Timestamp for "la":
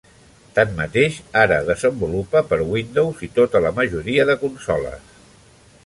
3.67-3.75